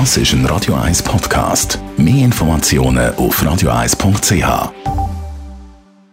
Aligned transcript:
Das 0.00 0.16
ist 0.16 0.32
ein 0.32 0.44
Radio 0.46 0.74
1 0.74 1.04
Podcast. 1.04 1.78
Mehr 1.96 2.24
Informationen 2.24 3.14
auf 3.14 3.40
radio1.ch. 3.40 4.72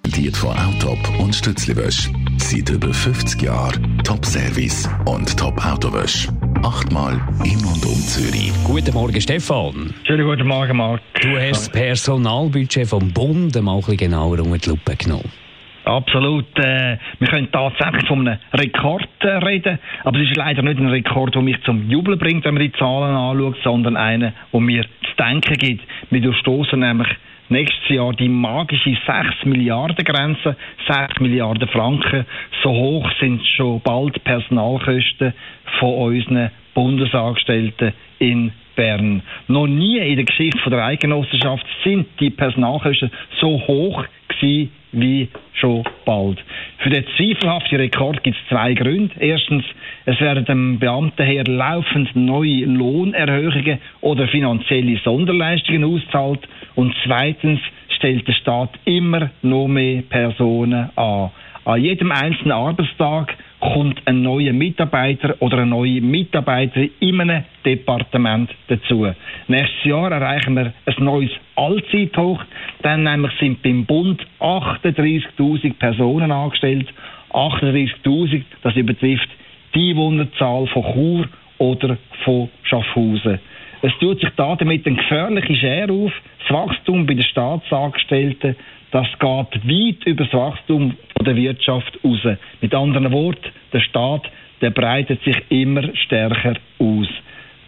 Die 0.05 0.29
von 0.29 0.55
Autop 0.55 0.99
und 1.19 1.33
Stützliwösch. 1.33 2.11
Seit 2.37 2.69
über 2.69 2.93
50 2.93 3.41
Jahren 3.41 3.99
Top-Service 4.03 4.87
und 5.05 5.35
Top-Autowösch. 5.35 6.27
Achtmal 6.61 7.19
in 7.43 7.57
und 7.65 7.83
um 7.83 7.99
Zürich. 8.05 8.53
Guten 8.65 8.93
Morgen, 8.93 9.19
Stefan. 9.19 9.95
Schönen 10.03 10.27
guten 10.27 10.47
Morgen, 10.47 10.77
Marc. 10.77 11.01
Du 11.19 11.29
hast 11.39 11.61
das 11.61 11.69
Personalbudget 11.69 12.87
vom 12.87 13.11
Bund 13.11 13.59
mal 13.63 13.73
ein 13.73 13.79
bisschen 13.79 13.97
genauer 13.97 14.41
unter 14.41 14.59
die 14.59 14.69
Lupe 14.69 14.95
genommen. 14.95 15.40
Absolut. 15.83 16.45
Äh, 16.59 16.97
wir 17.19 17.27
können 17.27 17.51
tatsächlich 17.51 18.07
von 18.07 18.27
einem 18.27 18.39
Rekord 18.53 19.07
äh, 19.21 19.27
reden, 19.27 19.79
aber 20.03 20.19
es 20.19 20.29
ist 20.29 20.37
leider 20.37 20.61
nicht 20.61 20.79
ein 20.79 20.89
Rekord, 20.89 21.33
der 21.33 21.41
mich 21.41 21.61
zum 21.63 21.89
Jubeln 21.89 22.19
bringt, 22.19 22.45
wenn 22.45 22.53
man 22.53 22.63
die 22.63 22.71
Zahlen 22.73 23.15
anschaut, 23.15 23.57
sondern 23.63 23.97
einer, 23.97 24.33
der 24.53 24.59
mir 24.59 24.83
zu 24.83 25.15
denken 25.17 25.55
gibt. 25.55 25.83
Wir 26.11 26.21
durchstoßen 26.21 26.79
nämlich 26.79 27.07
nächstes 27.49 27.89
Jahr 27.89 28.13
die 28.13 28.29
magische 28.29 28.97
6 29.05 29.45
Milliarden 29.45 30.05
Grenze, 30.05 30.55
6 30.87 31.19
Milliarden 31.19 31.67
Franken. 31.67 32.25
So 32.63 32.69
hoch 32.71 33.09
sind 33.19 33.45
schon 33.45 33.81
bald 33.81 34.23
Personalkosten 34.23 35.33
von 35.79 35.93
unseren 35.95 36.51
Bundesangestellten 36.73 37.93
in 38.19 38.51
Bern. 38.75 39.21
Noch 39.47 39.67
nie 39.67 39.97
in 39.97 40.15
der 40.15 40.25
Geschichte 40.25 40.69
der 40.69 40.85
Eidgenossenschaft 40.85 41.65
sind 41.83 42.07
die 42.19 42.29
Personalkosten 42.29 43.11
so 43.39 43.61
hoch 43.67 44.05
gewesen 44.41 44.71
wie 44.91 45.29
schon 45.53 45.83
bald. 46.05 46.39
Für 46.79 46.89
den 46.89 47.05
zweifelhaften 47.15 47.77
Rekord 47.77 48.23
gibt 48.23 48.37
es 48.37 48.49
zwei 48.49 48.73
Gründe. 48.73 49.13
Erstens, 49.19 49.63
es 50.05 50.19
werden 50.19 50.45
dem 50.45 50.79
Beamtenheer 50.79 51.45
laufend 51.45 52.15
neue 52.15 52.65
Lohnerhöhungen 52.65 53.79
oder 54.01 54.27
finanzielle 54.27 54.97
Sonderleistungen 54.97 55.83
ausgezahlt. 55.83 56.47
Und 56.75 56.95
zweitens 57.05 57.59
stellt 57.95 58.27
der 58.27 58.33
Staat 58.33 58.71
immer 58.85 59.29
noch 59.41 59.67
mehr 59.67 60.01
Personen 60.01 60.89
an. 60.95 61.31
An 61.63 61.81
jedem 61.81 62.11
einzelnen 62.11 62.53
Arbeitstag 62.53 63.37
kommt 63.61 64.01
ein 64.05 64.23
neuer 64.23 64.53
Mitarbeiter 64.53 65.35
oder 65.39 65.59
eine 65.59 65.67
neue 65.67 66.01
Mitarbeiterin 66.01 66.89
in 66.99 67.21
einem 67.21 67.43
Departement 67.63 68.49
dazu. 68.67 69.07
Nächstes 69.47 69.83
Jahr 69.85 70.11
erreichen 70.11 70.55
wir 70.55 70.73
ein 70.85 71.03
neues 71.03 71.31
Allzeithoch. 71.55 72.43
Dann 72.81 73.03
nämlich 73.03 73.31
sind 73.39 73.61
beim 73.61 73.85
Bund 73.85 74.25
38.000 74.39 75.75
Personen 75.75 76.31
angestellt. 76.31 76.87
38.000, 77.31 78.43
das 78.63 78.75
übertrifft 78.75 79.29
die 79.73 79.91
Einwohnerzahl 79.91 80.67
von 80.67 80.83
Chur 80.93 81.29
oder 81.59 81.97
von 82.25 82.49
Schaffhausen. 82.63 83.39
Es 83.83 83.91
tut 83.99 84.19
sich 84.19 84.29
damit 84.35 84.85
eine 84.85 84.95
gefährliche 84.95 85.55
Schere 85.55 85.91
auf. 85.91 86.11
Das 86.39 86.55
Wachstum 86.55 87.05
bei 87.05 87.13
den 87.13 87.23
Staatsangestellten, 87.23 88.55
das 88.91 89.07
geht 89.13 89.21
weit 89.21 90.05
über 90.05 90.25
das 90.25 90.33
Wachstum 90.33 90.95
der 91.23 91.35
Wirtschaft 91.35 91.99
raus. 92.03 92.37
Mit 92.61 92.73
anderen 92.73 93.11
Worten, 93.11 93.51
der 93.73 93.79
Staat, 93.81 94.29
der 94.61 94.71
breitet 94.71 95.23
sich 95.23 95.37
immer 95.49 95.83
stärker 95.95 96.55
aus. 96.79 97.07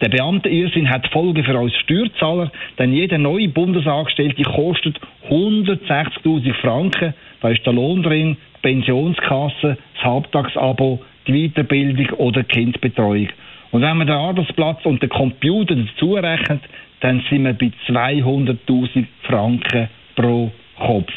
Der 0.00 0.08
Beamtenirrsinn 0.08 0.90
hat 0.90 1.06
Folgen 1.08 1.44
für 1.44 1.58
uns 1.58 1.74
Steuerzahler, 1.76 2.50
denn 2.78 2.92
jeder 2.92 3.16
neue 3.16 3.48
Bundesangestellte 3.48 4.42
kostet 4.42 5.00
160.000 5.30 6.52
Franken. 6.54 7.14
Da 7.40 7.48
ist 7.48 7.64
der 7.64 7.72
Lohn 7.72 8.02
drin, 8.02 8.36
die 8.56 8.60
Pensionskasse, 8.60 9.78
das 9.94 10.04
Halbtagsabo, 10.04 11.00
die 11.26 11.48
Weiterbildung 11.48 12.10
oder 12.18 12.42
die 12.42 12.48
Kindbetreuung. 12.48 13.28
Und 13.70 13.82
wenn 13.82 13.96
man 13.96 14.06
den 14.06 14.16
Arbeitsplatz 14.16 14.84
und 14.84 15.02
den 15.02 15.08
Computer 15.08 15.74
dazu 15.74 16.14
rechnet, 16.14 16.60
dann 17.00 17.22
sind 17.30 17.44
wir 17.44 17.54
bei 17.54 17.70
200.000 17.88 19.06
Franken 19.22 19.88
pro 20.16 20.52
Kopf. 20.78 21.12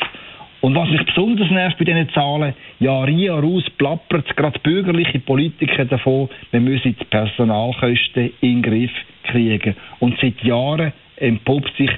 Und 0.61 0.75
was 0.75 0.89
mich 0.89 1.05
besonders 1.05 1.52
nervt 1.52 1.77
bei 1.77 1.86
diesen 1.86 2.09
Zahlen, 2.09 2.54
Jahr 2.80 3.08
in 3.08 3.20
Jahr 3.20 3.43
aus 3.43 3.64
plappert 3.77 4.36
gerade 4.36 4.59
bürgerliche 4.59 5.20
Politiker 5.20 5.86
davon, 5.86 6.30
wir 6.52 6.59
müssen 6.59 6.95
die 6.99 7.05
Personalkosten 7.05 8.32
in 8.42 8.61
den 8.61 8.64
Griff 8.64 8.92
kriegen. 9.26 9.76
Und 9.99 10.17
seit 10.20 10.43
Jahren 10.43 10.93
entpuppt 11.17 11.76
sich 11.77 11.92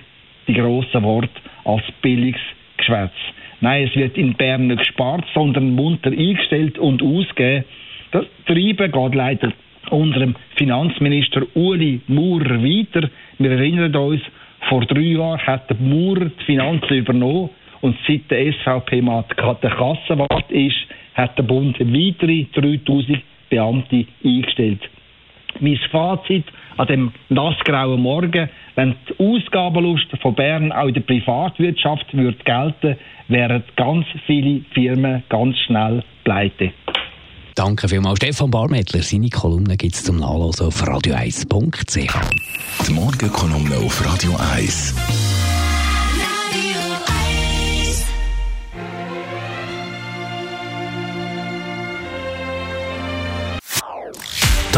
die 0.47 0.53
grossen 0.53 1.03
Worte 1.03 1.29
als 1.63 1.83
billiges 2.01 2.41
Geschwätz. 2.77 3.13
Nein, 3.61 3.87
es 3.87 3.95
wird 3.95 4.17
in 4.17 4.33
Bern 4.33 4.67
nicht 4.67 4.79
gespart, 4.79 5.25
sondern 5.33 5.75
munter 5.75 6.11
eingestellt 6.11 6.77
und 6.77 7.01
ausgegeben. 7.01 7.65
Das 8.11 8.25
Treiben 8.45 8.91
geht 8.91 9.15
leider 9.15 9.53
unserem 9.89 10.35
Finanzminister 10.57 11.43
Uli 11.55 12.01
Maurer 12.07 12.61
weiter. 12.63 13.09
Wir 13.37 13.51
erinnern 13.51 13.95
uns, 13.95 14.21
vor 14.67 14.85
drei 14.85 15.01
Jahren 15.01 15.39
hat 15.39 15.69
der 15.69 15.77
Maurer 15.77 16.25
die 16.25 16.45
Finanzen 16.45 16.93
übernommen 16.95 17.49
und 17.81 17.97
seit 18.07 18.29
der 18.29 18.53
SVP 18.53 19.01
mal 19.01 19.23
der 19.29 19.69
Kassenwart 19.69 20.51
ist, 20.51 20.75
hat 21.13 21.37
der 21.37 21.43
Bund 21.43 21.79
weitere 21.79 22.45
3000 22.53 23.21
Beamte 23.49 24.05
eingestellt. 24.23 24.81
Mein 25.59 25.79
Fazit 25.91 26.45
an 26.77 26.87
dem 26.87 27.11
nassgrauen 27.29 28.01
Morgen, 28.01 28.49
wenn 28.75 28.95
die 29.09 29.19
Ausgabenlust 29.19 30.07
von 30.21 30.35
Bern 30.35 30.71
auch 30.71 30.87
in 30.87 30.93
der 30.93 31.01
Privatwirtschaft 31.01 32.13
würde 32.13 32.37
gelten, 32.43 32.97
wären 33.27 33.63
ganz 33.75 34.05
viele 34.25 34.61
Firmen 34.73 35.23
ganz 35.29 35.57
schnell 35.65 36.03
pleite. 36.23 36.71
Danke 37.55 37.89
vielmals, 37.89 38.17
Stefan 38.17 38.51
Barmettler. 38.51 39.01
Seine 39.01 39.29
Kolumne 39.29 39.75
gibt 39.75 39.95
es 39.95 40.03
zum 40.03 40.19
Nachlesen 40.19 40.67
auf 40.67 40.81
radio1.ch. 40.81 42.87
Die 42.87 42.93
Morgenkolumne 42.93 43.85
auf 43.85 44.05
Radio 44.05 44.31
1. 44.55 45.18